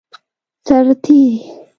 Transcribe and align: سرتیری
سرتیری 0.67 1.31